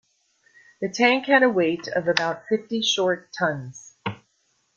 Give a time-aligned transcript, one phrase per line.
[0.81, 3.95] The tank had a weight of about fifty short tons.